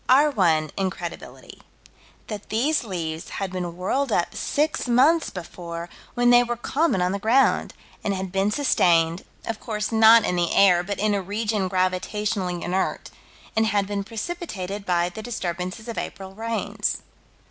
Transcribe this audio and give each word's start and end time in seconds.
Our 0.09 0.31
one 0.31 0.71
incredibility: 0.79 1.61
That 2.25 2.49
these 2.49 2.83
leaves 2.83 3.29
had 3.37 3.51
been 3.51 3.77
whirled 3.77 4.11
up 4.11 4.33
six 4.33 4.87
months 4.87 5.29
before, 5.29 5.89
when 6.15 6.31
they 6.31 6.41
were 6.43 6.55
common 6.57 7.03
on 7.03 7.11
the 7.11 7.19
ground, 7.19 7.75
and 8.03 8.11
had 8.11 8.31
been 8.31 8.49
sustained, 8.49 9.23
of 9.45 9.59
course 9.59 9.91
not 9.91 10.25
in 10.25 10.37
the 10.37 10.55
air, 10.55 10.81
but 10.81 10.97
in 10.97 11.13
a 11.13 11.21
region 11.21 11.69
gravitationally 11.69 12.63
inert; 12.63 13.11
and 13.55 13.67
had 13.67 13.85
been 13.85 14.03
precipitated 14.03 14.87
by 14.87 15.09
the 15.09 15.21
disturbances 15.21 15.87
of 15.87 15.99
April 15.99 16.33
rains. 16.33 17.03